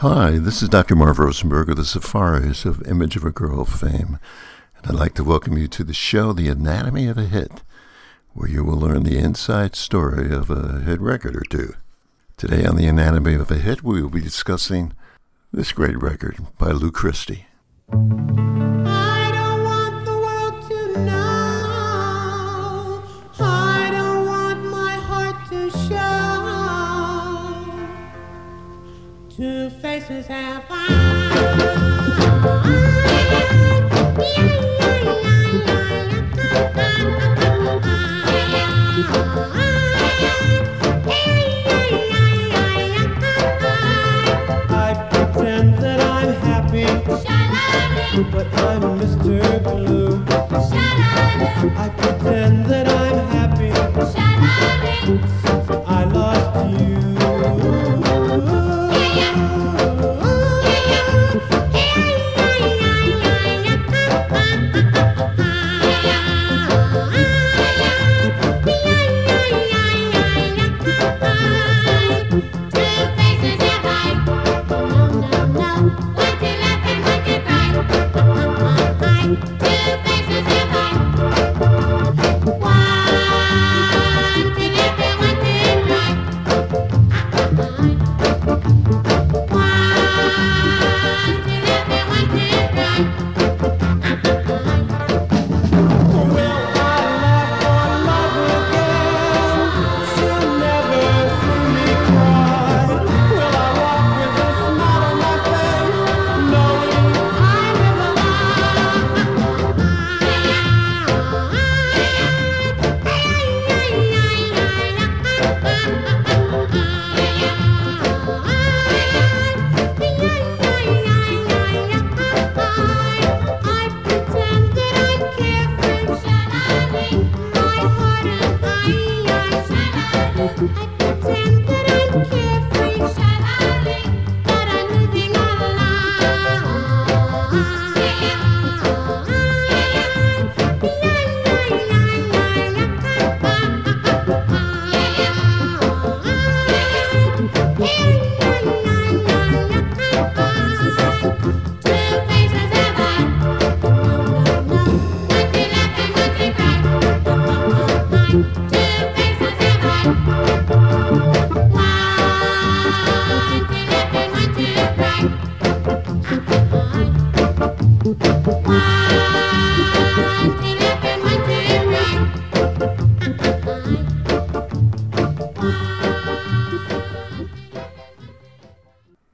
Hi, 0.00 0.38
this 0.38 0.62
is 0.62 0.70
Dr. 0.70 0.96
Marv 0.96 1.18
Rosenberg 1.18 1.68
of 1.68 1.76
the 1.76 1.84
Safaris 1.84 2.64
of 2.64 2.80
Image 2.88 3.16
of 3.16 3.24
a 3.26 3.30
Girl 3.30 3.66
fame, 3.66 4.18
and 4.78 4.86
I'd 4.86 4.94
like 4.94 5.12
to 5.16 5.22
welcome 5.22 5.58
you 5.58 5.68
to 5.68 5.84
the 5.84 5.92
show, 5.92 6.32
The 6.32 6.48
Anatomy 6.48 7.06
of 7.06 7.18
a 7.18 7.26
Hit, 7.26 7.62
where 8.32 8.48
you 8.48 8.64
will 8.64 8.78
learn 8.78 9.02
the 9.02 9.18
inside 9.18 9.76
story 9.76 10.32
of 10.32 10.48
a 10.48 10.80
hit 10.80 11.02
record 11.02 11.36
or 11.36 11.44
two. 11.50 11.74
Today 12.38 12.64
on 12.64 12.76
The 12.76 12.86
Anatomy 12.86 13.34
of 13.34 13.50
a 13.50 13.56
Hit, 13.56 13.84
we 13.84 14.00
will 14.00 14.08
be 14.08 14.22
discussing 14.22 14.94
this 15.52 15.70
great 15.70 16.00
record 16.00 16.38
by 16.56 16.70
Lou 16.70 16.90
Christie. 16.90 17.44
Two 30.00 30.06
faces 30.06 30.26
have 30.28 30.64
I 30.70 30.72
pretend 45.10 45.78
that 45.78 46.00
I'm 46.00 46.32
happy, 46.48 46.86
but 48.30 48.46
I'm 48.58 48.82
Mr. 48.98 49.62
Blue. 49.64 50.24
I 51.76 51.88
pretend 51.90 52.66
that 52.66 52.88
I'm 52.88 53.18
happy 53.28 53.70
since 55.42 55.70
I 55.86 56.04
lost 56.04 56.19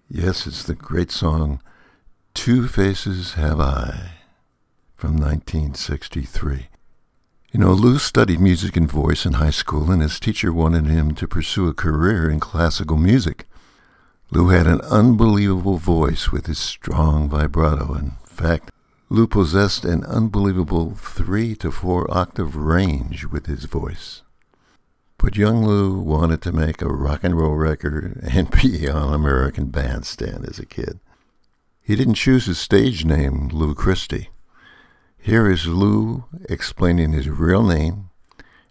Yes, 0.09 0.47
it's 0.47 0.64
the 0.64 0.75
great 0.75 1.10
song 1.10 1.62
Two 2.34 2.66
Faces 2.66 3.34
Have 3.34 3.60
I 3.60 4.12
from 4.94 5.16
1963. 5.16 6.69
You 7.53 7.60
know, 7.60 7.72
Lou 7.72 7.98
studied 7.98 8.41
music 8.41 8.76
and 8.76 8.91
voice 8.91 9.25
in 9.25 9.34
high 9.34 9.50
school, 9.50 9.91
and 9.91 10.03
his 10.03 10.19
teacher 10.19 10.53
wanted 10.53 10.87
him 10.87 11.14
to 11.14 11.28
pursue 11.28 11.69
a 11.69 11.75
career 11.75 12.28
in 12.28 12.41
classical 12.41 12.97
music. 12.97 13.47
Lou 14.31 14.48
had 14.48 14.66
an 14.66 14.81
unbelievable 14.82 15.78
voice 15.78 16.32
with 16.32 16.47
his 16.47 16.58
strong 16.58 17.28
vibrato. 17.28 17.94
In 17.94 18.12
fact, 18.25 18.72
Lou 19.09 19.28
possessed 19.28 19.84
an 19.84 20.05
unbelievable 20.05 20.94
three 20.97 21.55
to 21.56 21.71
four 21.71 22.11
octave 22.11 22.56
range 22.56 23.25
with 23.25 23.47
his 23.47 23.65
voice. 23.65 24.22
But 25.17 25.37
young 25.37 25.65
Lou 25.65 26.00
wanted 26.00 26.43
to 26.43 26.53
make 26.53 26.83
a 26.83 26.89
rock 26.89 27.22
and 27.22 27.39
roll 27.39 27.55
record 27.55 28.21
and 28.22 28.50
be 28.50 28.89
on 28.91 29.15
American 29.15 29.67
Bandstand 29.67 30.44
as 30.49 30.59
a 30.59 30.67
kid. 30.67 30.99
He 31.81 31.94
didn't 31.94 32.15
choose 32.15 32.47
his 32.47 32.59
stage 32.59 33.05
name, 33.05 33.49
Lou 33.53 33.75
Christie. 33.75 34.31
Here 35.17 35.49
is 35.49 35.69
Lou 35.69 36.25
explaining 36.49 37.12
his 37.12 37.28
real 37.28 37.62
name 37.62 38.11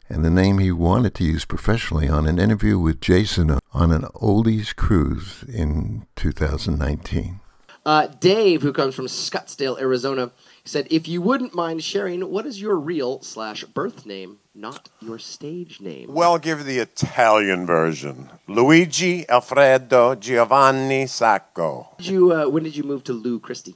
and 0.09 0.23
the 0.23 0.29
name 0.29 0.59
he 0.59 0.71
wanted 0.71 1.15
to 1.15 1.23
use 1.23 1.45
professionally 1.45 2.09
on 2.09 2.27
an 2.27 2.39
interview 2.39 2.77
with 2.77 3.01
Jason 3.01 3.57
on 3.73 3.91
an 3.91 4.03
oldies 4.13 4.75
cruise 4.75 5.43
in 5.47 6.05
2019. 6.17 7.39
Uh, 7.85 8.07
Dave, 8.19 8.63
who 8.63 8.73
comes 8.73 8.95
from 8.95 9.05
Scottsdale, 9.05 9.79
Arizona, 9.79 10.31
said, 10.63 10.87
"If 10.89 11.07
you 11.07 11.21
wouldn't 11.21 11.53
mind 11.53 11.83
sharing, 11.83 12.21
what 12.31 12.47
is 12.47 12.59
your 12.59 12.77
real 12.77 13.21
slash 13.21 13.63
birth 13.63 14.07
name, 14.07 14.39
not 14.55 14.89
your 15.01 15.19
stage 15.19 15.79
name?" 15.79 16.11
Well, 16.11 16.31
I'll 16.31 16.39
give 16.39 16.65
the 16.65 16.79
Italian 16.79 17.67
version. 17.67 18.31
Luigi 18.47 19.29
Alfredo 19.29 20.15
Giovanni 20.15 21.05
Sacco. 21.05 21.89
Did 21.97 22.07
you, 22.07 22.33
uh, 22.33 22.49
when 22.49 22.63
did 22.63 22.75
you 22.75 22.83
move 22.83 23.03
to 23.03 23.13
Lou 23.13 23.39
Christie? 23.39 23.75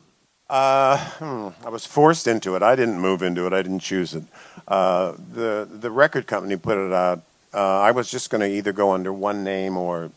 Uh, 0.50 0.98
hmm, 0.98 1.50
I 1.64 1.70
was 1.70 1.86
forced 1.86 2.26
into 2.28 2.56
it. 2.56 2.64
I 2.64 2.76
didn't 2.76 3.00
move 3.00 3.22
into 3.22 3.46
it. 3.46 3.54
I 3.54 3.62
didn't 3.62 3.82
choose 3.82 4.16
it. 4.16 4.24
Uh, 4.68 5.14
the 5.34 5.68
the 5.72 5.92
record 5.92 6.26
company 6.26 6.58
put 6.58 6.80
it 6.80 6.92
out. 6.92 7.22
Uh, 7.54 7.80
I 7.80 7.92
was 7.92 8.10
just 8.10 8.32
going 8.32 8.42
to 8.42 8.48
either 8.48 8.72
go 8.72 8.92
under 8.92 9.14
one 9.14 9.44
name 9.44 9.78
or 9.78 10.12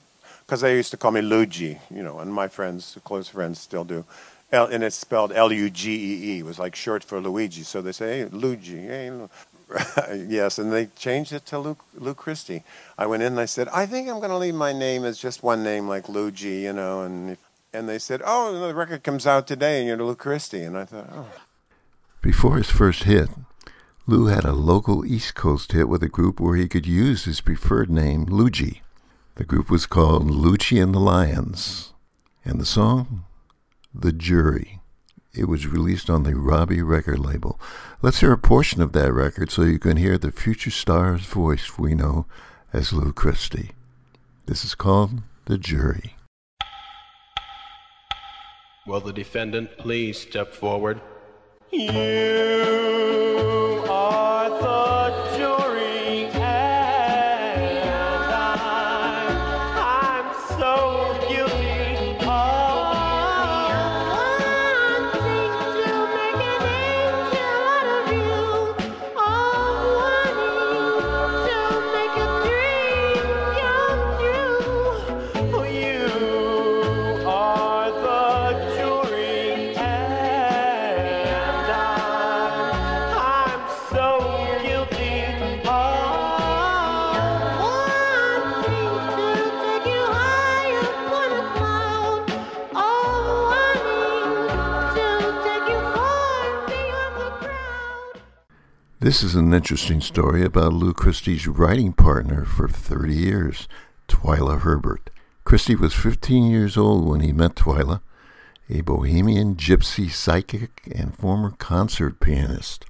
because 0.47 0.60
they 0.60 0.76
used 0.76 0.91
to 0.91 0.97
call 0.97 1.10
me 1.10 1.22
Luigi, 1.22 1.78
you 1.91 2.03
know, 2.03 2.19
and 2.19 2.32
my 2.32 2.48
friends, 2.48 2.98
close 3.04 3.28
friends, 3.28 3.60
still 3.60 3.84
do. 3.84 4.04
L, 4.53 4.66
and 4.66 4.84
it's 4.84 4.97
spelled 4.97 5.33
L 5.33 5.50
U 5.50 5.71
G 5.71 5.94
E 5.94 6.34
E. 6.34 6.39
It 6.41 6.44
was 6.44 6.59
like 6.59 6.74
short 6.77 7.03
for 7.03 7.21
Luigi. 7.21 7.62
So 7.62 7.80
they 7.80 7.92
say, 7.92 8.21
hey, 8.21 8.24
Luigi. 8.27 8.83
Hey, 8.83 9.10
Lu-" 9.10 9.30
yes, 10.28 10.59
and 10.59 10.71
they 10.71 10.86
changed 10.86 11.33
it 11.33 11.47
to 11.47 11.59
Lou, 11.59 11.77
Lou 11.94 12.12
Christie. 12.12 12.62
I 12.98 13.06
went 13.06 13.22
in 13.22 13.33
and 13.33 13.41
I 13.41 13.47
said, 13.47 13.68
I 13.68 13.86
think 13.86 14.09
I'm 14.09 14.18
going 14.18 14.30
to 14.30 14.36
leave 14.36 14.54
my 14.54 14.74
name 14.74 15.04
as 15.04 15.18
just 15.18 15.42
one 15.42 15.62
name, 15.62 15.89
like 15.89 16.09
Luigi, 16.10 16.60
you 16.60 16.72
know. 16.74 17.03
And 17.03 17.39
and 17.72 17.89
they 17.89 17.98
said, 17.98 18.21
oh, 18.24 18.66
the 18.66 18.74
record 18.74 19.03
comes 19.03 19.27
out 19.27 19.47
today, 19.47 19.78
and 19.78 19.89
you're 19.89 19.97
Lou 19.97 20.15
Christie. 20.15 20.62
And 20.62 20.77
I 20.77 20.84
thought, 20.84 21.09
oh. 21.10 21.27
Before 22.21 22.56
his 22.59 22.71
first 22.71 23.04
hit, 23.04 23.30
Lou 24.06 24.27
had 24.27 24.44
a 24.44 24.53
local 24.53 25.06
East 25.06 25.34
Coast 25.34 25.72
hit 25.72 25.89
with 25.89 26.03
a 26.03 26.09
group 26.09 26.39
where 26.39 26.56
he 26.56 26.68
could 26.68 26.86
use 26.86 27.24
his 27.24 27.41
preferred 27.41 27.91
name, 27.91 28.27
Luigi. 28.27 28.83
The 29.36 29.44
group 29.44 29.70
was 29.70 29.86
called 29.86 30.30
Lugee 30.30 30.82
and 30.82 30.94
the 30.94 30.98
Lions, 30.98 31.94
and 32.44 32.60
the 32.60 32.66
song, 32.66 33.24
The 33.94 34.12
Jury. 34.12 34.80
It 35.32 35.48
was 35.48 35.66
released 35.66 36.10
on 36.10 36.24
the 36.24 36.34
Robbee 36.34 36.82
record 36.82 37.18
label. 37.18 37.58
Let's 38.02 38.20
hear 38.20 38.32
a 38.32 38.38
portion 38.38 38.82
of 38.82 38.92
that 38.92 39.10
record 39.10 39.50
so 39.50 39.62
you 39.62 39.78
can 39.78 39.96
hear 39.96 40.18
the 40.18 40.32
future 40.32 40.70
star's 40.70 41.24
voice 41.24 41.78
we 41.78 41.94
know 41.94 42.26
as 42.74 42.92
Lou 42.92 43.14
Christie. 43.14 43.70
This 44.44 44.66
is 44.66 44.74
called 44.74 45.22
The 45.46 45.56
Jury. 45.56 46.16
Will 48.86 49.00
the 49.00 49.14
defendant 49.14 49.78
please 49.78 50.18
step 50.18 50.52
forward? 50.52 51.00
You 51.70 51.88
This 99.03 99.25
is 99.25 99.34
an 99.34 99.53
interesting 99.53 100.01
story 100.01 100.45
about 100.45 100.75
Lou 100.75 100.95
Christie's 100.95 101.49
writing 101.49 101.93
partner 101.93 102.45
for 102.45 102.69
30 102.69 103.13
years, 103.13 103.66
Twyla 104.07 104.60
Herbert. 104.60 105.10
Christie 105.43 105.75
was 105.75 105.93
15 105.93 106.49
years 106.49 106.77
old 106.77 107.09
when 107.09 107.19
he 107.19 107.33
met 107.33 107.57
Twyla, 107.57 108.01
a 108.71 108.83
bohemian 108.83 109.57
gypsy 109.57 110.09
psychic 110.09 110.83
and 110.95 111.16
former 111.16 111.51
concert 111.51 112.21
pianist. 112.21 112.84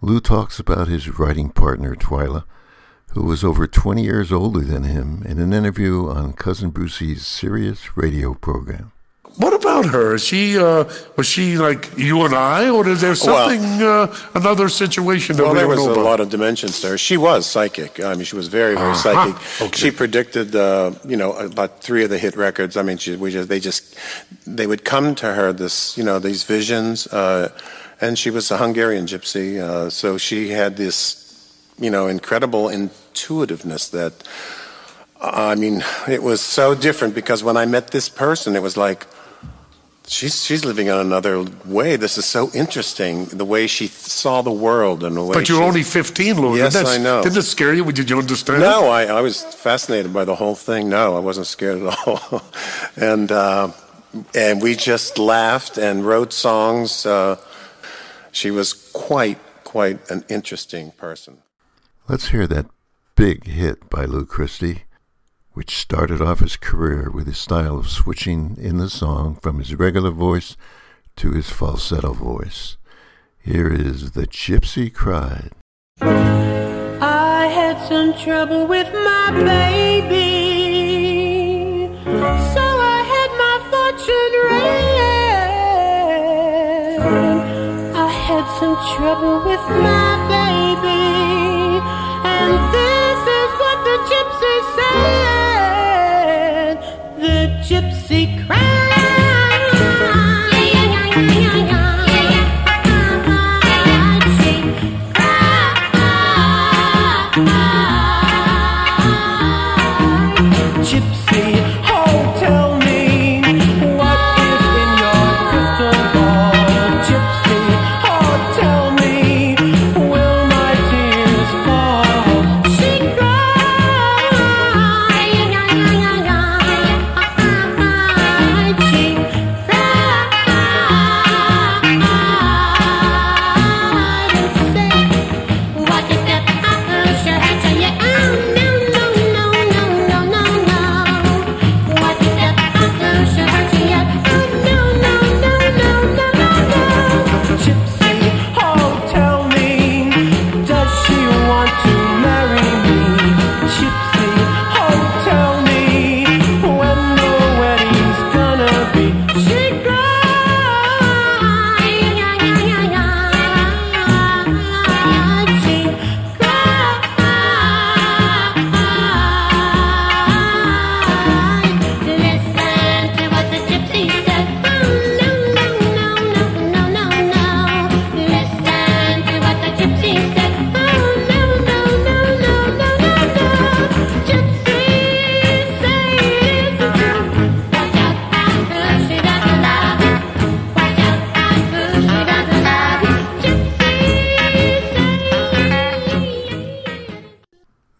Lou 0.00 0.18
talks 0.18 0.58
about 0.58 0.88
his 0.88 1.20
writing 1.20 1.50
partner, 1.50 1.94
Twyla, 1.94 2.42
who 3.12 3.22
was 3.22 3.44
over 3.44 3.68
20 3.68 4.02
years 4.02 4.32
older 4.32 4.58
than 4.58 4.82
him, 4.82 5.22
in 5.24 5.38
an 5.38 5.52
interview 5.52 6.08
on 6.08 6.32
Cousin 6.32 6.70
Brucey's 6.70 7.24
Sirius 7.24 7.96
radio 7.96 8.34
program. 8.34 8.90
What 9.36 9.52
about 9.52 9.86
her? 9.86 10.14
Is 10.14 10.24
she 10.24 10.56
uh, 10.58 10.84
was 11.16 11.26
she 11.26 11.58
like 11.58 11.90
you 11.98 12.22
and 12.24 12.34
I, 12.34 12.70
or 12.70 12.86
is 12.88 13.00
there 13.00 13.16
something 13.16 13.64
uh, 13.82 14.14
another 14.34 14.68
situation 14.68 15.36
that 15.36 15.42
Well, 15.42 15.52
we 15.54 15.58
there 15.58 15.68
was 15.68 15.84
a 15.84 15.90
about? 15.90 16.04
lot 16.04 16.20
of 16.20 16.30
dimensions 16.30 16.80
there. 16.82 16.96
She 16.96 17.16
was 17.16 17.44
psychic. 17.44 17.98
I 17.98 18.14
mean, 18.14 18.24
she 18.24 18.36
was 18.36 18.46
very, 18.46 18.74
very 18.76 18.90
Uh-huh. 18.92 18.94
psychic. 19.02 19.34
Okay. 19.60 19.76
She 19.76 19.90
predicted, 19.90 20.54
uh, 20.54 20.92
you 21.04 21.16
know, 21.16 21.32
about 21.34 21.80
three 21.82 22.04
of 22.04 22.10
the 22.10 22.18
hit 22.18 22.36
records. 22.36 22.76
I 22.76 22.82
mean, 22.82 22.96
she, 22.96 23.16
we 23.16 23.32
just, 23.32 23.48
they 23.48 23.58
just, 23.58 23.96
they 24.46 24.68
would 24.68 24.84
come 24.84 25.16
to 25.16 25.34
her 25.34 25.52
this, 25.52 25.98
you 25.98 26.04
know, 26.04 26.20
these 26.20 26.44
visions. 26.44 27.08
Uh, 27.08 27.48
and 28.00 28.16
she 28.16 28.30
was 28.30 28.52
a 28.52 28.56
Hungarian 28.58 29.06
gypsy, 29.06 29.58
uh, 29.58 29.90
so 29.90 30.16
she 30.16 30.50
had 30.50 30.76
this, 30.76 30.96
you 31.80 31.90
know, 31.90 32.06
incredible 32.06 32.68
intuitiveness 32.70 33.88
that. 33.88 34.12
I 35.20 35.54
mean, 35.54 35.82
it 36.06 36.22
was 36.22 36.42
so 36.42 36.74
different 36.74 37.14
because 37.14 37.42
when 37.42 37.56
I 37.56 37.64
met 37.66 37.88
this 37.92 38.10
person, 38.10 38.54
it 38.56 38.62
was 38.62 38.76
like, 38.76 39.06
she's 40.06 40.44
she's 40.44 40.64
living 40.64 40.90
on 40.90 41.00
another 41.00 41.44
way. 41.64 41.96
This 41.96 42.18
is 42.18 42.24
so 42.24 42.50
interesting, 42.54 43.26
the 43.26 43.44
way 43.44 43.66
she 43.66 43.88
th- 43.88 43.92
saw 43.92 44.42
the 44.42 44.52
world 44.52 45.02
and 45.04 45.16
the 45.16 45.22
way. 45.24 45.34
But 45.34 45.48
you're 45.48 45.58
she- 45.58 45.64
only 45.64 45.82
15, 45.82 46.40
Lou. 46.40 46.56
Yes, 46.56 46.76
I 46.76 46.98
know. 46.98 47.22
Didn't 47.22 47.38
it 47.38 47.42
scare 47.42 47.74
you? 47.74 47.90
Did 47.92 48.10
you 48.10 48.18
understand? 48.18 48.60
No, 48.60 48.88
I, 48.88 49.04
I 49.06 49.20
was 49.20 49.42
fascinated 49.42 50.12
by 50.12 50.24
the 50.24 50.34
whole 50.34 50.54
thing. 50.54 50.88
No, 50.88 51.16
I 51.16 51.20
wasn't 51.20 51.46
scared 51.46 51.82
at 51.82 51.98
all, 52.06 52.42
and 52.96 53.30
uh, 53.32 53.70
and 54.34 54.62
we 54.62 54.74
just 54.76 55.18
laughed 55.18 55.78
and 55.78 56.04
wrote 56.06 56.32
songs. 56.32 57.06
Uh, 57.06 57.36
she 58.32 58.50
was 58.50 58.72
quite 58.92 59.38
quite 59.64 60.10
an 60.10 60.24
interesting 60.28 60.92
person. 60.92 61.38
Let's 62.08 62.28
hear 62.28 62.46
that 62.46 62.66
big 63.16 63.46
hit 63.46 63.88
by 63.88 64.04
Lou 64.04 64.26
Christie, 64.26 64.84
which 65.54 65.76
started 65.76 66.20
off 66.20 66.40
his 66.40 66.56
career 66.56 67.08
with 67.10 67.26
his 67.26 67.38
style 67.38 67.78
of 67.78 67.88
switching 67.88 68.56
in 68.60 68.76
the 68.78 68.90
song 68.90 69.36
from 69.36 69.58
his 69.58 69.74
regular 69.74 70.10
voice 70.10 70.56
to 71.16 71.30
his 71.30 71.48
falsetto 71.48 72.12
voice. 72.12 72.76
Here 73.38 73.68
is 73.72 74.10
The 74.12 74.26
Gypsy 74.26 74.92
Cried. 74.92 75.52
I 76.00 77.46
had 77.46 77.78
some 77.86 78.12
trouble 78.14 78.66
with 78.66 78.92
my 78.92 79.30
baby, 79.30 80.24
so 82.04 82.60
I 82.60 83.02
had 83.14 83.30
my 83.44 83.58
fortune 83.70 84.34
read. 84.50 84.74
I 87.94 88.08
had 88.08 88.44
some 88.58 88.76
trouble 88.96 89.36
with 89.44 89.60
my 89.68 90.16
baby, 90.28 90.43
gypsy 97.74 98.46
cried. 98.46 98.73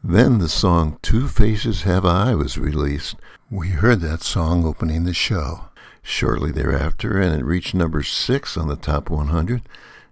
Then 0.06 0.36
the 0.36 0.50
song 0.50 0.98
Two 1.00 1.28
Faces 1.28 1.84
Have 1.84 2.04
I 2.04 2.34
was 2.34 2.58
released. 2.58 3.16
We 3.50 3.68
heard 3.70 4.02
that 4.02 4.22
song 4.22 4.66
opening 4.66 5.04
the 5.04 5.14
show. 5.14 5.70
Shortly 6.02 6.52
thereafter, 6.52 7.18
and 7.18 7.40
it 7.40 7.42
reached 7.42 7.74
number 7.74 8.02
six 8.02 8.58
on 8.58 8.68
the 8.68 8.76
top 8.76 9.08
100 9.08 9.62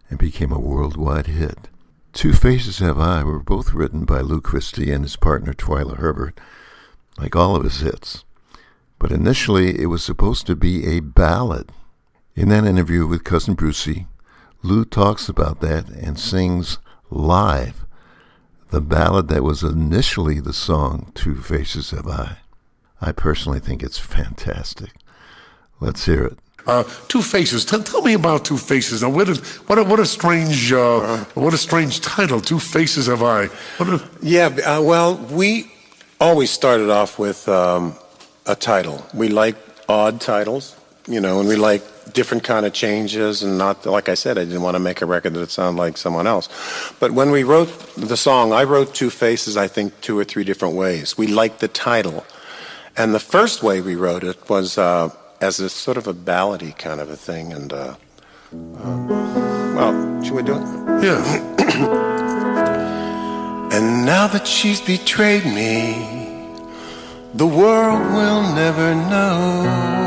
and 0.09 0.19
became 0.19 0.51
a 0.51 0.59
worldwide 0.59 1.27
hit. 1.27 1.69
Two 2.15 2.33
Faces 2.33 2.79
Have 2.79 2.99
I 2.99 3.23
were 3.23 3.39
both 3.39 3.75
written 3.75 4.07
by 4.07 4.23
Lou 4.23 4.41
Christie 4.41 4.91
and 4.91 5.05
his 5.05 5.17
partner 5.17 5.53
Twyla 5.53 5.99
Herbert, 5.99 6.41
like 7.19 7.37
all 7.37 7.55
of 7.55 7.65
his 7.65 7.81
hits. 7.81 8.25
But 8.99 9.13
initially, 9.13 9.79
it 9.79 9.87
was 9.87 10.03
supposed 10.03 10.47
to 10.47 10.57
be 10.57 10.87
a 10.87 11.01
ballad. 11.01 11.71
In 12.35 12.49
that 12.49 12.65
interview 12.65 13.07
with 13.07 13.25
Cousin 13.25 13.53
Brucey, 13.53 14.07
Lou 14.63 14.87
talks 14.87 15.29
about 15.29 15.61
that 15.61 15.91
and 15.91 16.19
sings 16.19 16.79
live 17.11 17.82
the 18.73 18.81
ballad 18.81 19.29
that 19.29 19.43
was 19.43 19.63
initially 19.63 20.41
the 20.41 20.55
song 20.55 21.13
Two 21.15 21.37
Faces 21.37 21.91
Have 21.91 22.09
I. 22.09 22.39
I 23.03 23.13
personally 23.13 23.61
think 23.61 23.83
it's 23.83 23.99
fantastic. 23.99 24.93
Let's 25.79 26.07
hear 26.07 26.25
it. 26.25 26.39
Uh, 26.67 26.85
Two 27.07 27.21
Faces. 27.21 27.67
Tell, 27.67 27.83
tell 27.83 28.01
me 28.01 28.15
about 28.15 28.47
Two 28.47 28.57
Faces. 28.57 29.03
Now, 29.03 29.11
what 29.11 29.29
a, 29.29 29.35
what 29.67 29.79
a, 29.79 29.85
what 29.85 30.01
a 30.01 30.07
strange 30.07 30.73
uh, 30.73 31.19
what 31.35 31.53
a 31.53 31.59
strange 31.59 32.01
title. 32.01 32.41
Two 32.41 32.59
Faces 32.59 33.09
Have 33.09 33.23
I. 33.23 33.47
What 33.77 33.89
a, 33.91 34.09
Yeah, 34.23 34.47
uh, 34.47 34.81
well, 34.81 35.17
we 35.17 35.71
always 36.19 36.51
started 36.51 36.89
off 36.89 37.19
with 37.19 37.47
um, 37.51 37.95
a 38.47 38.57
title. 38.57 39.05
We 39.13 39.29
like 39.29 39.57
odd 39.87 40.19
titles, 40.23 40.75
you 41.07 41.21
know, 41.21 41.41
and 41.41 41.49
we 41.49 41.57
like 41.57 41.83
different 42.13 42.45
kind 42.45 42.67
of 42.67 42.73
changes. 42.73 43.43
And 43.43 43.59
not 43.59 43.87
like 43.87 44.09
I 44.09 44.15
said, 44.15 44.39
I 44.39 44.45
didn't 44.45 44.63
want 44.63 44.75
to 44.75 44.81
make 44.81 45.03
a 45.03 45.07
record 45.07 45.35
that 45.35 45.51
sounded 45.51 45.79
like 45.79 45.97
someone 45.97 46.27
else. 46.27 46.49
But 47.01 47.13
when 47.13 47.31
we 47.31 47.43
wrote 47.43 47.69
the 47.97 48.17
song, 48.17 48.53
I 48.53 48.65
wrote 48.65 48.95
Two 48.95 49.11
Faces. 49.11 49.57
I 49.57 49.69
think 49.69 50.01
two 50.01 50.19
or 50.19 50.25
three 50.25 50.45
different 50.45 50.75
ways. 50.75 51.17
We 51.17 51.27
liked 51.27 51.61
the 51.61 51.69
title, 51.69 52.25
and 52.97 53.15
the 53.15 53.21
first 53.21 53.63
way 53.63 53.81
we 53.81 53.95
wrote 53.97 54.25
it 54.25 54.49
was 54.49 54.79
uh, 54.79 55.11
as 55.41 55.61
a 55.61 55.69
sort 55.69 55.97
of 55.97 56.07
a 56.07 56.15
ballady 56.15 56.77
kind 56.77 57.01
of 57.01 57.11
a 57.11 57.17
thing. 57.17 57.53
And 57.53 57.73
uh, 57.73 57.97
uh, 58.53 58.99
well, 59.77 60.23
should 60.23 60.35
we 60.35 60.43
do 60.43 60.55
it? 60.57 61.05
yeah. 61.05 62.13
And 63.73 64.05
now 64.05 64.27
that 64.27 64.47
she's 64.47 64.83
betrayed 64.83 65.47
me, 65.47 65.95
the 67.33 67.47
world 67.47 68.03
will 68.13 68.43
never 68.55 68.95
know. 68.95 70.02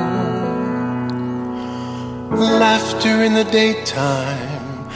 Laughter 2.32 3.24
in 3.24 3.34
the 3.34 3.44
daytime, 3.46 4.90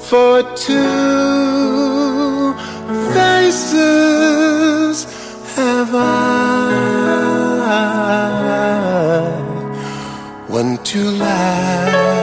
for 0.02 0.42
two 0.56 2.54
faces 3.14 5.06
have 5.56 5.94
I. 5.94 6.94
One 10.48 10.78
to 10.84 11.12
laugh, 11.12 12.18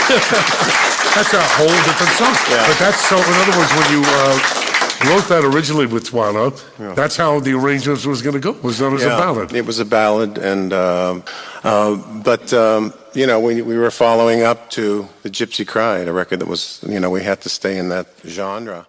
that's 1.14 1.32
a 1.34 1.42
whole 1.58 1.66
different 1.86 2.12
song. 2.14 2.34
Yeah. 2.50 2.66
But 2.68 2.78
that's 2.78 3.00
so, 3.08 3.16
in 3.16 3.34
other 3.42 3.58
words, 3.58 3.72
when 3.74 3.90
you 3.90 4.02
uh, 4.06 4.67
wrote 5.08 5.28
that 5.28 5.44
originally 5.44 5.86
with 5.86 6.10
Twyla, 6.10 6.94
that's 6.94 7.16
how 7.16 7.40
the 7.40 7.52
arrangements 7.52 8.04
was 8.06 8.22
going 8.22 8.34
to 8.34 8.40
go, 8.40 8.52
was 8.62 8.78
done 8.78 8.94
as 8.94 9.04
a 9.04 9.08
ballad. 9.08 9.54
It 9.54 9.66
was 9.66 9.78
a 9.78 9.84
ballad, 9.84 10.38
and 10.38 10.72
um, 10.72 11.24
uh, 11.64 11.96
but 12.22 12.52
um, 12.52 12.92
you 13.14 13.26
know 13.26 13.40
we 13.40 13.62
we 13.62 13.76
were 13.76 13.90
following 13.90 14.42
up 14.42 14.70
to 14.70 15.08
the 15.22 15.30
Gypsy 15.30 15.66
Cry, 15.66 15.98
a 15.98 16.12
record 16.12 16.40
that 16.40 16.48
was 16.48 16.84
you 16.88 17.00
know 17.00 17.10
we 17.10 17.22
had 17.22 17.40
to 17.42 17.48
stay 17.48 17.78
in 17.78 17.88
that 17.88 18.06
genre. 18.26 18.86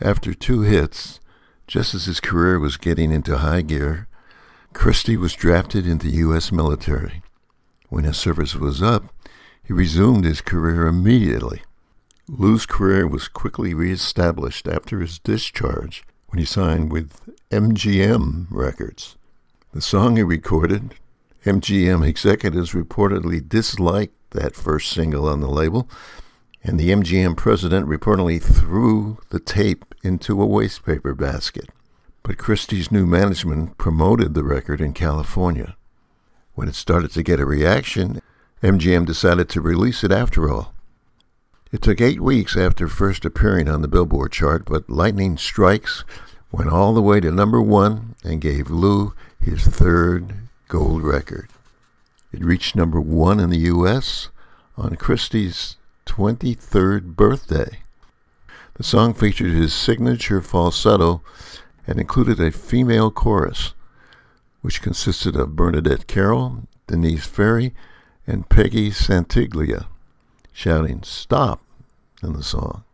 After 0.00 0.34
two 0.34 0.62
hits, 0.62 1.20
just 1.66 1.94
as 1.94 2.06
his 2.06 2.20
career 2.20 2.58
was 2.58 2.76
getting 2.76 3.12
into 3.12 3.38
high 3.38 3.62
gear, 3.62 4.08
Christie 4.72 5.16
was 5.16 5.34
drafted 5.34 5.86
into 5.86 6.06
the 6.08 6.16
U.S. 6.18 6.50
military. 6.50 7.22
When 7.88 8.04
his 8.04 8.16
service 8.16 8.56
was 8.56 8.82
up, 8.82 9.04
he 9.62 9.72
resumed 9.72 10.24
his 10.24 10.40
career 10.40 10.86
immediately. 10.86 11.62
Lou's 12.26 12.64
career 12.64 13.06
was 13.06 13.28
quickly 13.28 13.74
reestablished 13.74 14.66
after 14.66 15.00
his 15.00 15.18
discharge 15.18 16.04
when 16.28 16.38
he 16.38 16.46
signed 16.46 16.90
with 16.90 17.20
MGM 17.50 18.46
Records. 18.50 19.16
The 19.72 19.82
song 19.82 20.16
he 20.16 20.22
recorded, 20.22 20.94
MGM 21.44 22.06
executives 22.06 22.72
reportedly 22.72 23.46
disliked 23.46 24.14
that 24.30 24.56
first 24.56 24.90
single 24.90 25.28
on 25.28 25.40
the 25.40 25.50
label, 25.50 25.86
and 26.62 26.80
the 26.80 26.90
MGM 26.90 27.36
president 27.36 27.86
reportedly 27.86 28.42
threw 28.42 29.18
the 29.28 29.40
tape 29.40 29.94
into 30.02 30.40
a 30.42 30.46
wastepaper 30.46 31.14
basket. 31.14 31.68
But 32.22 32.38
Christie's 32.38 32.90
new 32.90 33.04
management 33.04 33.76
promoted 33.76 34.32
the 34.32 34.44
record 34.44 34.80
in 34.80 34.94
California. 34.94 35.76
When 36.54 36.68
it 36.68 36.74
started 36.74 37.10
to 37.10 37.22
get 37.22 37.38
a 37.38 37.44
reaction, 37.44 38.22
MGM 38.62 39.04
decided 39.04 39.50
to 39.50 39.60
release 39.60 40.02
it 40.02 40.10
after 40.10 40.50
all. 40.50 40.73
It 41.74 41.82
took 41.82 42.00
eight 42.00 42.20
weeks 42.20 42.56
after 42.56 42.86
first 42.86 43.24
appearing 43.24 43.68
on 43.68 43.82
the 43.82 43.88
Billboard 43.88 44.30
chart, 44.30 44.64
but 44.64 44.88
Lightning 44.88 45.36
Strikes 45.36 46.04
went 46.52 46.70
all 46.70 46.94
the 46.94 47.02
way 47.02 47.18
to 47.18 47.32
number 47.32 47.60
one 47.60 48.14
and 48.22 48.40
gave 48.40 48.70
Lou 48.70 49.12
his 49.40 49.66
third 49.66 50.34
gold 50.68 51.02
record. 51.02 51.48
It 52.30 52.44
reached 52.44 52.76
number 52.76 53.00
one 53.00 53.40
in 53.40 53.50
the 53.50 53.58
U.S. 53.58 54.28
on 54.76 54.94
Christie's 54.94 55.74
23rd 56.06 57.16
birthday. 57.16 57.80
The 58.74 58.84
song 58.84 59.12
featured 59.12 59.50
his 59.50 59.74
signature 59.74 60.40
falsetto 60.40 61.22
and 61.88 61.98
included 61.98 62.38
a 62.38 62.52
female 62.52 63.10
chorus, 63.10 63.74
which 64.60 64.80
consisted 64.80 65.34
of 65.34 65.56
Bernadette 65.56 66.06
Carroll, 66.06 66.68
Denise 66.86 67.26
Ferri, 67.26 67.74
and 68.28 68.48
Peggy 68.48 68.92
Santiglia, 68.92 69.86
shouting 70.52 71.02
"Stop" 71.02 71.63
in 72.24 72.32
the 72.32 72.42
song. 72.42 72.84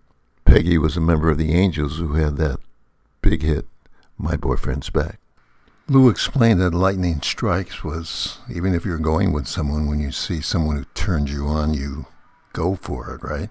Peggy 0.45 0.79
was 0.79 0.97
a 0.97 1.01
member 1.01 1.31
of 1.31 1.39
the 1.39 1.53
Angels 1.53 1.99
who 1.99 2.15
had 2.15 2.37
that 2.37 2.59
big 3.23 3.43
hit, 3.43 3.67
"My 4.19 4.37
Boyfriend's 4.37 4.91
Back." 4.91 5.19
Lou 5.89 6.09
explained 6.09 6.61
that 6.61 6.75
lightning 6.75 7.21
strikes 7.23 7.83
was 7.83 8.39
even 8.49 8.75
if 8.75 8.85
you're 8.85 8.99
going 8.99 9.33
with 9.33 9.47
someone, 9.47 9.87
when 9.87 10.01
you 10.01 10.13
see 10.13 10.41
someone 10.41 10.77
who 10.77 10.85
turns 10.95 11.33
you 11.33 11.47
on, 11.47 11.75
you 11.75 12.07
go 12.53 12.75
for 12.75 13.15
it, 13.15 13.23
right? 13.23 13.51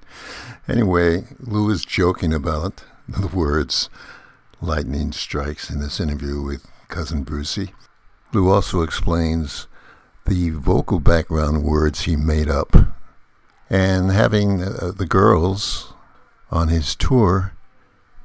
Anyway, 0.67 1.25
Lou 1.39 1.69
is 1.69 1.85
joking 1.85 2.33
about 2.33 2.83
the 3.07 3.27
words 3.27 3.89
lightning 4.61 5.11
strikes 5.11 5.69
in 5.69 5.79
this 5.79 5.99
interview 5.99 6.41
with 6.41 6.67
cousin 6.89 7.23
Brucey. 7.23 7.73
Lou 8.33 8.49
also 8.49 8.81
explains 8.81 9.67
the 10.25 10.49
vocal 10.51 10.99
background 10.99 11.63
words 11.63 12.01
he 12.01 12.15
made 12.15 12.49
up 12.49 12.75
and 13.69 14.11
having 14.11 14.61
uh, 14.61 14.91
the 14.95 15.05
girls 15.05 15.93
on 16.51 16.69
his 16.69 16.95
tour 16.95 17.53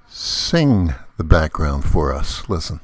sing 0.08 0.94
the 1.16 1.24
background 1.24 1.84
for 1.84 2.12
us. 2.14 2.48
Listen. 2.48 2.80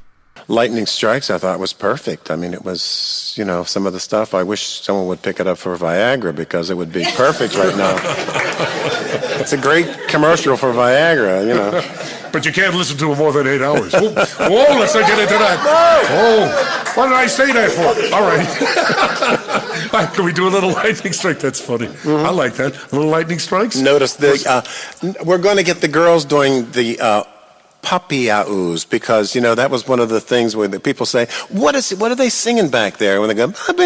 Lightning 0.49 0.87
Strikes, 0.87 1.31
I 1.31 1.39
thought 1.39 1.61
was 1.61 1.73
perfect. 1.73 2.31
I 2.31 2.37
mean, 2.37 2.55
it 2.55 2.65
was, 2.65 3.35
you 3.37 3.45
know, 3.45 3.63
some 3.63 3.87
of 3.87 3.93
the 3.93 4.01
stuff. 4.01 4.35
I 4.35 4.43
wish 4.43 4.81
someone 4.83 5.07
would 5.07 5.23
pick 5.23 5.39
it 5.39 5.47
up 5.47 5.59
for 5.59 5.77
Viagra 5.77 6.35
because 6.35 6.71
it 6.71 6.77
would 6.77 6.93
be 6.93 7.05
perfect 7.15 7.55
right 7.57 7.77
now. 7.77 7.97
it's 9.41 9.53
a 9.53 9.57
great 9.57 9.87
commercial 10.09 10.57
for 10.57 10.73
Viagra, 10.73 11.47
you 11.47 11.55
know. 11.55 12.20
But 12.33 12.45
you 12.47 12.53
can't 12.53 12.75
listen 12.75 12.97
to 12.99 13.13
it 13.13 13.19
more 13.19 13.33
than 13.33 13.47
eight 13.47 13.61
hours. 13.63 13.93
Whoa, 13.93 14.11
whoa, 14.13 14.79
let's 14.79 14.95
not 14.95 15.07
get 15.07 15.19
into 15.19 15.35
that. 15.35 15.59
Oh, 16.11 16.93
what 16.97 17.07
did 17.09 17.17
I 17.17 17.27
say 17.27 17.53
that 17.53 17.71
for? 17.73 18.15
All 18.15 18.23
right. 18.23 19.93
All 19.93 20.01
right, 20.05 20.15
Can 20.15 20.25
we 20.25 20.33
do 20.33 20.47
a 20.47 20.51
little 20.51 20.71
lightning 20.71 21.13
strike? 21.13 21.41
That's 21.41 21.61
funny. 21.61 21.89
I 22.07 22.31
like 22.31 22.55
that. 22.55 22.75
A 22.93 22.97
little 22.97 23.11
lightning 23.11 23.39
strikes? 23.39 23.77
Notice 23.77 24.15
the 24.17 24.43
uh, 24.49 25.15
we're 25.25 25.39
going 25.39 25.57
to 25.57 25.63
get 25.65 25.81
the 25.81 25.89
girls 25.89 26.25
doing 26.25 26.71
the 26.73 26.99
uh, 27.01 27.25
puppy 27.83 28.31
ahs 28.31 28.85
because 28.85 29.35
you 29.35 29.41
know 29.41 29.55
that 29.55 29.71
was 29.71 29.89
one 29.89 29.99
of 30.01 30.09
the 30.11 30.21
things 30.21 30.55
where 30.55 30.69
the 30.69 30.79
people 30.79 31.07
say, 31.07 31.27
"What 31.49 31.75
is 31.75 31.91
what 31.95 32.13
are 32.13 32.17
they 32.17 32.29
singing 32.29 32.69
back 32.71 32.99
there?" 32.99 33.21
When 33.21 33.29
they 33.29 33.35
go 33.35 33.51
puppy 33.51 33.83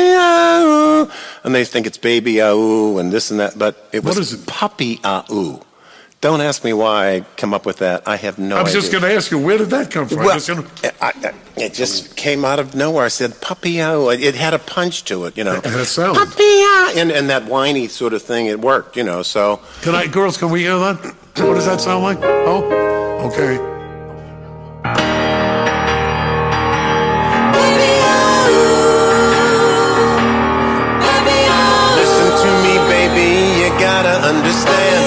and 1.45 1.55
they 1.55 1.65
think 1.65 1.87
it's 1.87 1.99
baby 1.99 2.41
ah 2.43 2.99
and 2.99 3.13
this 3.13 3.31
and 3.31 3.41
that, 3.41 3.59
but 3.59 3.89
it 3.93 4.05
was 4.05 4.17
What 4.17 4.23
is 4.23 4.33
it? 4.35 4.47
puppy 4.47 5.01
ah 5.05 5.25
Don't 6.25 6.41
ask 6.41 6.65
me 6.65 6.73
why 6.73 7.17
I 7.17 7.21
come 7.37 7.53
up 7.53 7.67
with 7.67 7.81
that. 7.81 8.09
I 8.09 8.17
have 8.17 8.39
no 8.39 8.57
idea. 8.57 8.57
I 8.57 8.63
was 8.63 8.71
idea. 8.71 8.81
just 8.81 8.93
going 8.93 9.05
to 9.05 9.13
ask 9.15 9.31
you, 9.31 9.39
where 9.39 9.59
did 9.59 9.69
that 9.69 9.91
come 9.91 10.09
from? 10.09 10.21
Well, 10.21 10.33
Just, 10.33 10.49
you 10.49 10.55
know, 10.55 10.67
I, 10.83 11.13
I, 11.23 11.35
it 11.59 11.75
just 11.75 12.17
came 12.17 12.47
out 12.47 12.59
of 12.59 12.75
nowhere. 12.75 13.05
I 13.05 13.09
said 13.09 13.43
puppy 13.43 13.83
ah 13.83 14.09
It 14.09 14.35
had 14.35 14.55
a 14.55 14.59
punch 14.59 15.05
to 15.05 15.27
it, 15.27 15.37
you 15.37 15.45
know. 15.45 15.57
It 15.57 15.67
had 15.67 15.81
a 15.81 15.85
sound. 15.85 16.17
Puppy 16.17 16.41
ah 16.41 16.95
and 16.97 17.13
and 17.13 17.29
that 17.29 17.45
whiny 17.45 17.89
sort 17.89 18.15
of 18.15 18.23
thing. 18.23 18.47
It 18.47 18.59
worked, 18.61 18.97
you 18.97 19.05
know. 19.05 19.21
So. 19.23 19.61
can 19.83 19.95
I, 19.95 20.07
girls, 20.07 20.39
can 20.39 20.49
we 20.49 20.61
hear 20.61 20.79
that? 20.79 20.97
What 21.45 21.57
does 21.57 21.67
that 21.67 21.83
sound 21.83 22.03
like? 22.03 22.19
Oh, 22.23 23.29
okay. 23.29 23.59
Listen 32.01 32.29
to 32.43 32.51
me, 32.65 32.75
baby, 32.89 33.61
you 33.61 33.69
gotta 33.79 34.27
understand. 34.27 35.04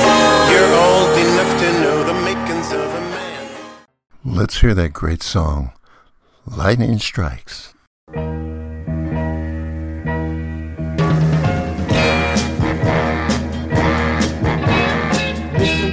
Let's 4.29 4.59
hear 4.59 4.73
that 4.73 4.91
great 4.91 5.23
song, 5.23 5.71
Lightning 6.45 6.99
Strikes. 6.99 7.73
Listen 8.13 8.27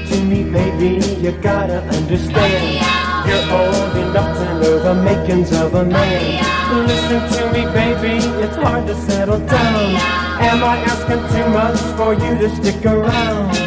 to 0.08 0.24
me, 0.24 0.42
baby, 0.50 1.06
you 1.22 1.30
gotta 1.40 1.78
understand. 1.94 2.82
You're 3.24 3.38
old 3.54 3.96
enough 4.08 4.36
to 4.36 4.44
know 4.58 4.78
the 4.80 4.94
makings 5.00 5.52
of 5.52 5.74
a 5.74 5.84
man. 5.84 6.86
Listen 6.88 7.22
to 7.38 7.52
me, 7.52 7.64
baby, 7.72 8.18
it's 8.42 8.56
hard 8.56 8.84
to 8.88 8.96
settle 8.96 9.38
down. 9.38 9.94
Am 10.42 10.64
I 10.64 10.78
asking 10.78 11.22
too 11.32 11.48
much 11.50 11.78
for 11.96 12.14
you 12.14 12.36
to 12.36 12.48
stick 12.56 12.84
around? 12.84 13.63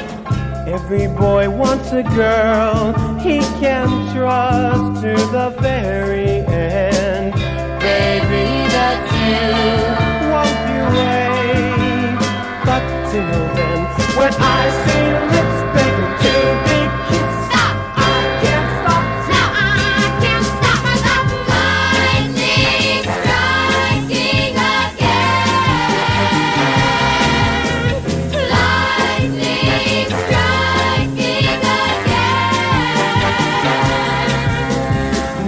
Every 0.67 1.07
boy 1.07 1.49
wants 1.49 1.93
a 1.93 2.03
girl 2.03 2.91
he 3.19 3.39
can 3.61 3.87
trust 4.13 5.01
to 5.01 5.13
the 5.31 5.55
very 5.61 6.43
end. 6.45 7.33
Baby, 7.79 8.45
that's 8.75 9.11
you. 9.23 9.47
Won't 10.27 10.59
you 10.73 10.83
wait? 10.97 12.19
But 12.67 12.83
till 13.09 13.41
then, 13.55 13.79
when 14.19 14.33
I 14.37 14.63
see 14.83 15.07
lips 15.33 15.56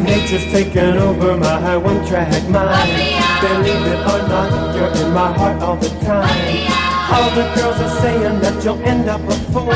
Nature's 0.09 0.45
taken 0.51 0.97
over 0.97 1.37
my 1.37 1.77
one-track 1.77 2.49
mind. 2.49 2.89
Believe 3.41 3.85
it 3.93 4.01
or 4.11 4.21
not, 4.27 4.75
you're 4.75 5.05
in 5.05 5.13
my 5.13 5.31
heart 5.31 5.61
all 5.61 5.77
the 5.77 5.89
time. 6.03 6.67
All 7.13 7.29
the 7.35 7.45
girls 7.55 7.79
are 7.79 8.01
saying 8.01 8.39
that 8.39 8.63
you'll 8.63 8.81
end 8.81 9.07
up 9.07 9.21
a 9.21 9.37
fool. 9.51 9.71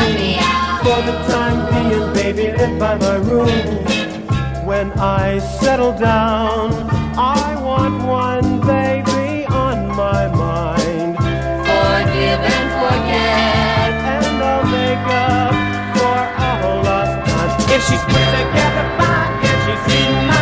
For 0.83 0.99
the 1.09 1.15
time 1.29 1.59
being, 1.71 2.13
baby, 2.13 2.57
live 2.57 2.79
by 2.79 2.95
my 2.97 3.17
rules. 3.17 4.65
When 4.65 4.91
I 4.93 5.37
settle 5.61 5.93
down, 5.97 6.71
I 7.15 7.55
want 7.61 8.03
one 8.03 8.59
baby 8.61 9.45
on 9.45 9.87
my 9.95 10.27
mind. 10.29 11.15
Forgive 11.69 12.41
and 12.57 12.69
forget, 12.81 13.93
and 14.15 14.43
I'll 14.43 14.65
make 14.65 15.05
up 15.29 15.53
for 15.95 16.21
all 16.65 16.81
lost 16.81 17.15
time. 17.29 17.51
If 17.75 17.81
she's 17.87 18.01
put 18.01 18.07
together 18.07 18.12
she's 19.75 19.95
in 19.95 20.27
my 20.27 20.32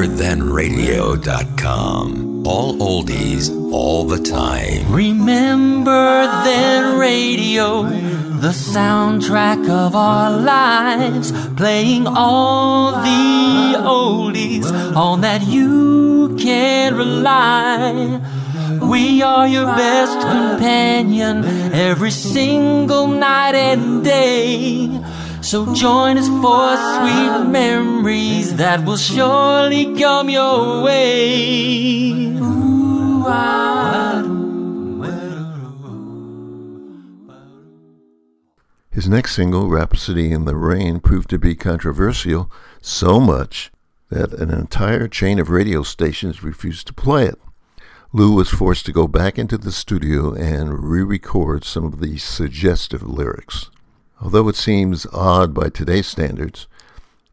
RememberThenRadio.com. 0.00 2.46
All 2.46 2.74
oldies, 2.76 3.50
all 3.70 4.04
the 4.04 4.18
time. 4.18 4.90
Remember 4.90 6.26
then 6.42 6.98
radio, 6.98 7.82
the 7.82 8.48
soundtrack 8.48 9.68
of 9.68 9.94
our 9.94 10.30
lives, 10.30 11.32
playing 11.50 12.06
all 12.06 12.92
the 12.92 13.76
oldies 13.78 14.72
on 14.96 15.20
that 15.20 15.46
you 15.46 16.34
can 16.40 16.94
rely. 16.94 18.22
We 18.80 19.20
are 19.20 19.46
your 19.46 19.66
best 19.66 20.26
companion 20.26 21.44
every 21.74 22.10
single 22.10 23.06
night 23.06 23.54
and 23.54 24.02
day. 24.02 24.98
So 25.50 25.74
join 25.74 26.16
us 26.16 26.28
for 26.28 26.76
sweet 26.76 27.50
memories 27.50 28.54
that 28.54 28.84
will 28.84 28.96
surely 28.96 29.98
come 29.98 30.30
your 30.30 30.84
way. 30.84 32.12
His 38.92 39.08
next 39.08 39.34
single, 39.34 39.68
Rhapsody 39.68 40.30
in 40.30 40.44
the 40.44 40.54
Rain, 40.54 41.00
proved 41.00 41.28
to 41.30 41.38
be 41.40 41.56
controversial 41.56 42.48
so 42.80 43.18
much 43.18 43.72
that 44.08 44.32
an 44.32 44.52
entire 44.52 45.08
chain 45.08 45.40
of 45.40 45.50
radio 45.50 45.82
stations 45.82 46.44
refused 46.44 46.86
to 46.86 46.92
play 46.92 47.24
it. 47.24 47.40
Lou 48.12 48.36
was 48.36 48.50
forced 48.50 48.86
to 48.86 48.92
go 48.92 49.08
back 49.08 49.36
into 49.36 49.58
the 49.58 49.72
studio 49.72 50.32
and 50.32 50.84
re 50.84 51.02
record 51.02 51.64
some 51.64 51.84
of 51.84 51.98
the 51.98 52.18
suggestive 52.18 53.02
lyrics. 53.02 53.68
Although 54.22 54.48
it 54.48 54.56
seems 54.56 55.06
odd 55.12 55.54
by 55.54 55.70
today's 55.70 56.06
standards, 56.06 56.66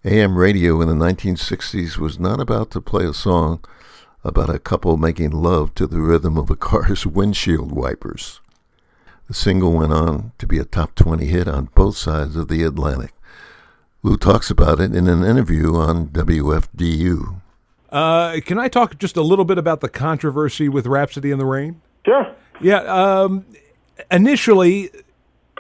AM 0.06 0.38
radio 0.38 0.82
in 0.82 0.88
the 0.88 1.06
1960s 1.06 1.98
was 1.98 2.18
not 2.18 2.40
about 2.40 2.72
to 2.72 2.82
play 2.82 3.04
a 3.04 3.14
song 3.14 3.64
about 4.24 4.50
a 4.50 4.60
couple 4.60 4.96
making 4.96 5.32
love 5.32 5.76
to 5.76 5.86
the 5.86 6.00
rhythm 6.00 6.38
of 6.38 6.50
a 6.50 6.56
car's 6.56 7.06
windshield 7.06 7.74
wipers. 7.74 8.40
The 9.28 9.34
single 9.34 9.74
went 9.74 9.92
on 9.92 10.32
to 10.38 10.48
be 10.48 10.60
a 10.60 10.64
top 10.64 10.96
20 10.96 11.26
hit 11.26 11.50
on 11.50 11.70
both 11.76 11.98
sides 11.98 12.38
of 12.38 12.48
the 12.48 12.64
Atlantic. 12.64 13.12
Lou 14.02 14.16
talks 14.16 14.50
about 14.50 14.80
it 14.80 14.96
in 14.96 15.08
an 15.10 15.26
interview 15.26 15.76
on 15.76 16.08
WFDU. 16.08 17.42
Uh, 17.90 18.40
can 18.46 18.58
I 18.58 18.70
talk 18.70 18.98
just 18.98 19.18
a 19.18 19.22
little 19.22 19.44
bit 19.44 19.58
about 19.58 19.82
the 19.82 19.90
controversy 19.90 20.70
with 20.70 20.88
Rhapsody 20.88 21.32
in 21.32 21.40
the 21.40 21.46
Rain? 21.46 21.82
Sure. 22.06 22.34
Yeah. 22.62 22.84
Um, 22.84 23.46
initially, 24.10 24.92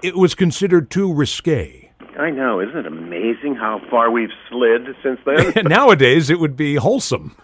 it 0.04 0.16
was 0.16 0.36
considered 0.36 0.90
too 0.90 1.14
risque. 1.14 1.92
I 2.18 2.32
know. 2.32 2.60
Isn't 2.60 2.78
it 2.78 2.88
amazing 2.88 3.56
how 3.56 3.80
far 3.90 4.10
we've 4.10 4.32
slid 4.50 4.88
since 5.04 5.20
then? 5.26 5.66
Nowadays, 5.66 6.30
it 6.30 6.40
would 6.40 6.56
be 6.56 6.76
wholesome. 6.76 7.36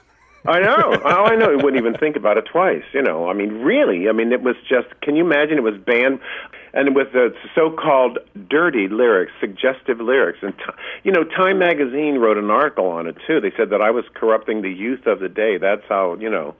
I 0.45 0.59
know. 0.59 0.99
Oh, 1.05 1.23
I 1.23 1.35
know. 1.35 1.51
You 1.51 1.57
wouldn't 1.57 1.77
even 1.77 1.93
think 1.93 2.15
about 2.15 2.37
it 2.37 2.45
twice. 2.51 2.83
You 2.93 3.01
know, 3.01 3.29
I 3.29 3.33
mean, 3.33 3.61
really. 3.61 4.09
I 4.09 4.11
mean, 4.11 4.33
it 4.33 4.41
was 4.41 4.55
just. 4.67 4.87
Can 5.01 5.15
you 5.15 5.23
imagine? 5.23 5.57
It 5.57 5.63
was 5.63 5.77
banned, 5.77 6.19
and 6.73 6.95
with 6.95 7.13
the 7.13 7.33
so-called 7.55 8.17
dirty 8.49 8.89
lyrics, 8.89 9.31
suggestive 9.39 10.01
lyrics, 10.01 10.39
and 10.41 10.57
ti- 10.57 10.73
you 11.03 11.11
know, 11.13 11.23
Time 11.23 11.59
magazine 11.59 12.17
wrote 12.17 12.37
an 12.37 12.49
article 12.49 12.87
on 12.87 13.07
it 13.07 13.15
too. 13.25 13.39
They 13.39 13.53
said 13.55 13.69
that 13.69 13.81
I 13.81 13.91
was 13.91 14.03
corrupting 14.15 14.63
the 14.63 14.71
youth 14.71 15.07
of 15.07 15.19
the 15.21 15.29
day. 15.29 15.57
That's 15.57 15.83
how 15.87 16.15
you 16.15 16.29
know. 16.29 16.55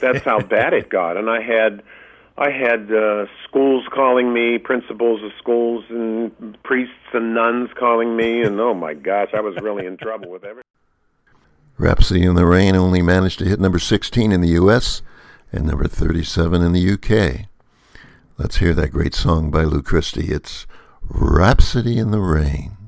That's 0.00 0.24
how 0.24 0.40
bad 0.40 0.72
it 0.72 0.88
got. 0.88 1.16
And 1.16 1.28
I 1.28 1.42
had. 1.42 1.82
I 2.38 2.50
had 2.50 2.92
uh, 2.92 3.26
schools 3.48 3.86
calling 3.92 4.32
me, 4.32 4.58
principals 4.58 5.22
of 5.22 5.32
schools, 5.38 5.84
and 5.88 6.62
priests 6.62 6.92
and 7.14 7.34
nuns 7.34 7.70
calling 7.78 8.16
me, 8.16 8.42
and 8.46 8.60
oh 8.60 8.74
my 8.74 8.94
gosh, 8.94 9.30
I 9.34 9.40
was 9.40 9.56
really 9.56 9.86
in 9.86 9.96
trouble 9.96 10.30
with 10.30 10.44
everything. 10.44 10.62
Rhapsody 11.78 12.24
in 12.24 12.34
the 12.34 12.46
Rain 12.46 12.74
only 12.74 13.02
managed 13.02 13.38
to 13.40 13.44
hit 13.44 13.60
number 13.60 13.78
16 13.78 14.32
in 14.32 14.40
the 14.40 14.48
US 14.48 15.02
and 15.52 15.66
number 15.66 15.86
37 15.86 16.62
in 16.62 16.72
the 16.72 16.92
UK. 16.92 17.48
Let's 18.38 18.58
hear 18.58 18.72
that 18.74 18.92
great 18.92 19.14
song 19.14 19.50
by 19.50 19.64
Lou 19.64 19.82
Christie. 19.82 20.32
It's 20.32 20.66
Rhapsody 21.02 21.98
in 21.98 22.12
the 22.12 22.20
Rain. 22.20 22.85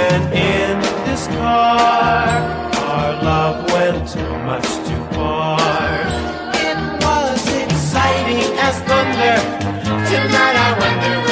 And 0.00 0.22
in 0.32 0.80
this 1.06 1.26
car, 1.28 2.28
our 2.88 3.22
love 3.22 3.70
went 3.72 4.16
much 4.46 4.68
too 4.88 5.02
far. 5.14 5.60
It 6.54 6.78
was 7.04 7.42
exciting 7.64 8.50
as 8.58 8.76
thunder. 8.88 9.36
Tonight 10.08 10.56
I 10.56 10.76
wonder. 10.80 11.27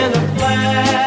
in 0.00 0.12
the 0.12 0.20
flesh. 0.38 0.99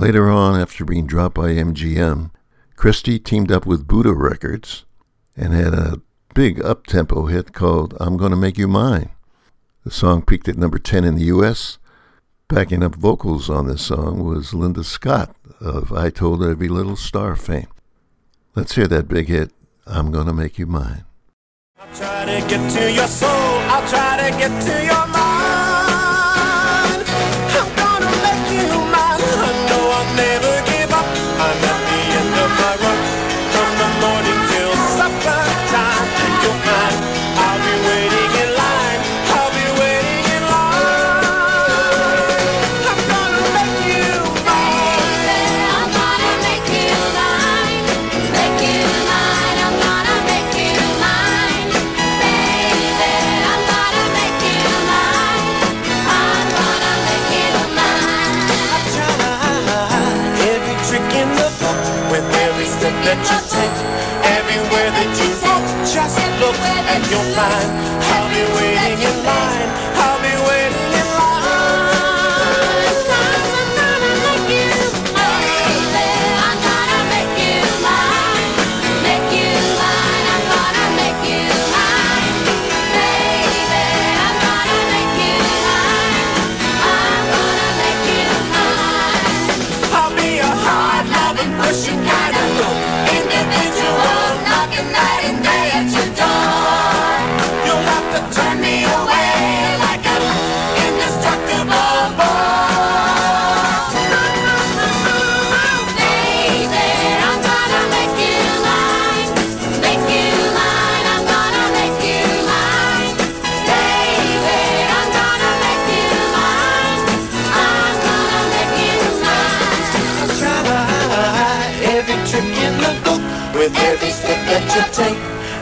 Later 0.00 0.30
on, 0.30 0.58
after 0.58 0.86
being 0.86 1.06
dropped 1.06 1.34
by 1.34 1.48
MGM, 1.50 2.30
Christie 2.74 3.18
teamed 3.18 3.52
up 3.52 3.66
with 3.66 3.86
Buddah 3.86 4.14
Records 4.14 4.86
and 5.36 5.52
had 5.52 5.74
a 5.74 6.00
big 6.34 6.64
up-tempo 6.64 7.26
hit 7.26 7.52
called 7.52 7.94
I'm 8.00 8.16
Gonna 8.16 8.34
Make 8.34 8.56
You 8.56 8.66
Mine. 8.66 9.10
The 9.84 9.90
song 9.90 10.22
peaked 10.22 10.48
at 10.48 10.56
number 10.56 10.78
10 10.78 11.04
in 11.04 11.16
the 11.16 11.24
US. 11.24 11.76
Backing 12.48 12.82
up 12.82 12.94
vocals 12.94 13.50
on 13.50 13.66
this 13.66 13.82
song 13.82 14.24
was 14.24 14.54
Linda 14.54 14.84
Scott 14.84 15.36
of 15.60 15.92
I 15.92 16.08
Told 16.08 16.42
Every 16.42 16.68
Little 16.68 16.96
Star 16.96 17.36
fame. 17.36 17.68
Let's 18.54 18.76
hear 18.76 18.88
that 18.88 19.06
big 19.06 19.28
hit, 19.28 19.52
I'm 19.86 20.10
Gonna 20.10 20.32
Make 20.32 20.58
You 20.58 20.64
Mine. 20.64 21.04
I'll 21.78 21.94
try 21.94 22.24
to 22.24 22.48
get 22.48 22.70
to 22.70 22.90
your 22.90 23.06
soul, 23.06 23.28
I'll 23.28 23.86
try 23.86 24.30
to 24.30 24.38
get 24.38 24.62
to 24.62 24.82
your 24.82 25.06
mind. 25.08 25.29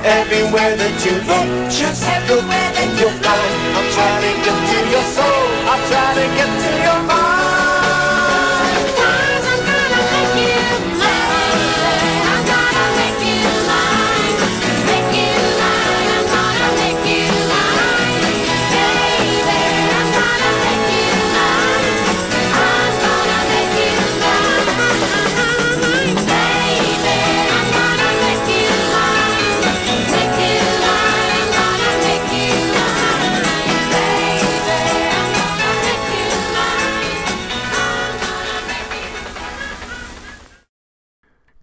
Everywhere 0.08 0.72
that 0.74 0.96
you 1.04 1.20
look, 1.28 1.68
just 1.68 2.00
look, 2.00 2.64
and 2.80 2.88
you'll 2.96 3.12
find 3.20 3.52
I'm 3.76 3.88
trying 3.92 4.24
to 4.24 4.32
get 4.40 4.56
to 4.56 4.78
your 4.88 5.04
soul. 5.04 5.44
I'm 5.68 5.82
trying 5.84 6.16
to 6.16 6.26
get 6.32 6.48
to 6.48 6.67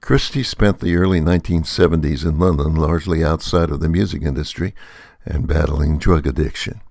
Christie 0.06 0.44
spent 0.44 0.82
the 0.82 0.96
early 0.98 1.20
1970s 1.20 2.24
in 2.24 2.38
London, 2.38 2.76
largely 2.76 3.24
outside 3.24 3.72
of 3.72 3.80
the 3.80 3.90
music 3.90 4.22
industry 4.22 4.76
and 5.26 5.48
battling 5.48 5.98
drug 5.98 6.28
addiction. 6.28 6.82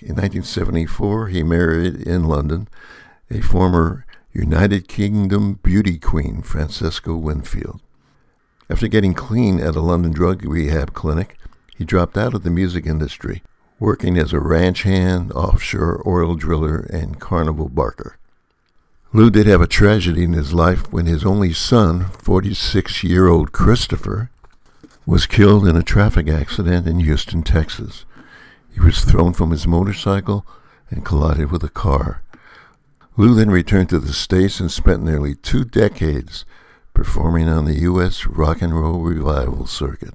In 0.00 0.14
1974, 0.14 1.26
he 1.26 1.42
married 1.42 1.96
in 1.96 2.22
London 2.22 2.68
a 3.28 3.40
former 3.40 4.06
United 4.32 4.86
Kingdom 4.86 5.54
beauty 5.64 5.98
queen, 5.98 6.40
Francesca 6.40 7.16
Winfield. 7.16 7.80
After 8.70 8.86
getting 8.86 9.12
clean 9.12 9.58
at 9.58 9.74
a 9.74 9.80
London 9.80 10.12
drug 10.12 10.44
rehab 10.44 10.92
clinic, 10.92 11.36
he 11.76 11.84
dropped 11.84 12.16
out 12.16 12.32
of 12.32 12.44
the 12.44 12.50
music 12.50 12.86
industry, 12.86 13.42
working 13.80 14.16
as 14.16 14.32
a 14.32 14.38
ranch 14.38 14.84
hand, 14.84 15.32
offshore 15.32 16.00
oil 16.06 16.36
driller, 16.36 16.88
and 16.92 17.18
carnival 17.18 17.68
barker. 17.68 18.18
Lou 19.14 19.28
did 19.28 19.46
have 19.46 19.60
a 19.60 19.66
tragedy 19.66 20.24
in 20.24 20.32
his 20.32 20.54
life 20.54 20.90
when 20.90 21.04
his 21.04 21.22
only 21.22 21.52
son, 21.52 22.06
46 22.12 23.04
year 23.04 23.28
old 23.28 23.52
Christopher, 23.52 24.30
was 25.04 25.26
killed 25.26 25.68
in 25.68 25.76
a 25.76 25.82
traffic 25.82 26.28
accident 26.28 26.86
in 26.86 27.00
Houston, 27.00 27.42
Texas. 27.42 28.06
He 28.72 28.80
was 28.80 29.04
thrown 29.04 29.34
from 29.34 29.50
his 29.50 29.66
motorcycle 29.66 30.46
and 30.88 31.04
collided 31.04 31.50
with 31.50 31.62
a 31.62 31.68
car. 31.68 32.22
Lou 33.18 33.34
then 33.34 33.50
returned 33.50 33.90
to 33.90 33.98
the 33.98 34.14
States 34.14 34.60
and 34.60 34.72
spent 34.72 35.02
nearly 35.02 35.34
two 35.34 35.64
decades 35.64 36.46
performing 36.94 37.50
on 37.50 37.66
the 37.66 37.80
U.S. 37.80 38.26
rock 38.26 38.62
and 38.62 38.74
roll 38.74 39.00
revival 39.00 39.66
circuit. 39.66 40.14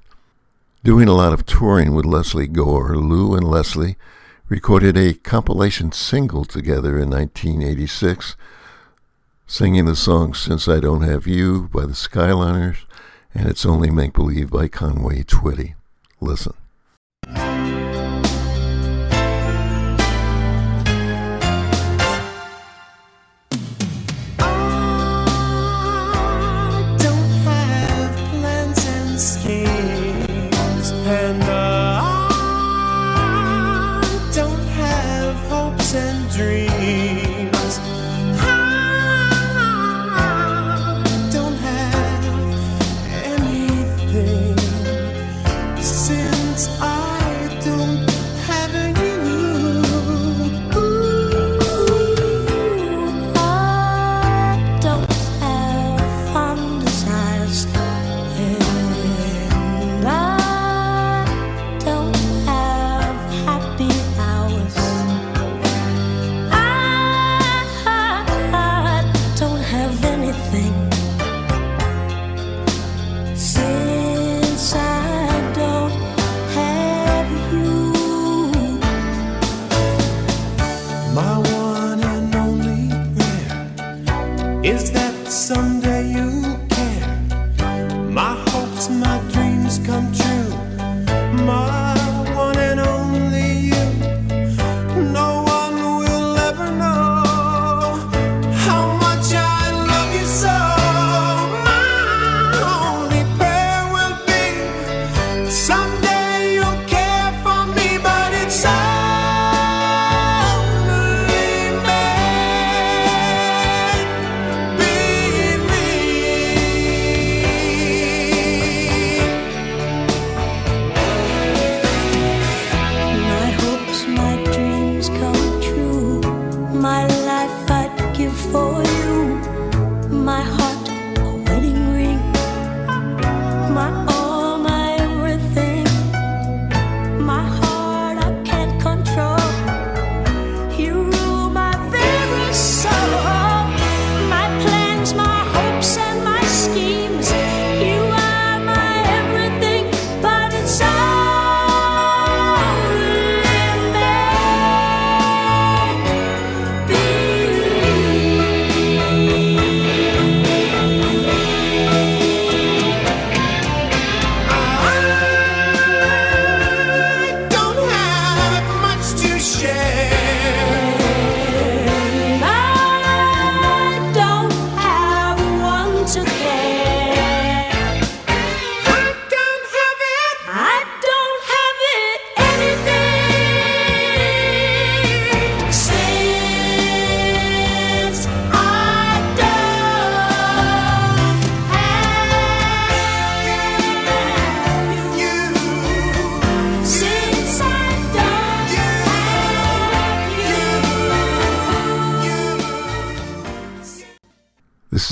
Doing 0.84 1.08
a 1.08 1.14
lot 1.14 1.34
of 1.34 1.46
touring 1.46 1.94
with 1.94 2.06
Lesley 2.06 2.48
Gore, 2.48 2.98
Lou 2.98 3.36
and 3.36 3.48
Lesley 3.48 3.96
recorded 4.50 4.98
a 4.98 5.14
compilation 5.14 5.92
single 5.92 6.46
together 6.46 6.98
in 6.98 7.12
1986 7.12 8.36
singing 9.50 9.86
the 9.86 9.96
song 9.96 10.34
Since 10.34 10.68
I 10.68 10.82
Don't 10.82 11.02
Have 11.02 11.26
You 11.26 11.70
by 11.74 11.86
the 11.86 11.94
Skyliners 11.94 12.80
and 13.34 13.48
It's 13.48 13.66
Only 13.66 13.90
Make 13.90 14.14
Believe 14.14 14.50
by 14.52 14.68
Conway 14.68 15.24
Twitty. 15.24 15.76
Listen. 16.20 16.54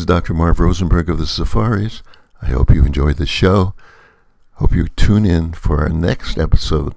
Is 0.05 0.07
Dr. 0.07 0.35
Marv 0.35 0.59
Rosenberg 0.59 1.09
of 1.09 1.17
the 1.17 1.25
Safaris. 1.25 2.03
I 2.39 2.47
hope 2.47 2.69
you 2.69 2.85
enjoyed 2.85 3.17
the 3.17 3.25
show. 3.25 3.73
Hope 4.55 4.75
you 4.75 4.87
tune 4.87 5.25
in 5.25 5.53
for 5.53 5.79
our 5.79 5.89
next 5.89 6.37
episode 6.37 6.93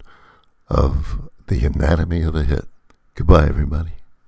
of 0.68 1.30
The 1.46 1.64
Anatomy 1.64 2.20
of 2.20 2.34
a 2.34 2.42
Hit. 2.42 2.66
Goodbye, 3.14 3.46
everybody. 3.46 3.97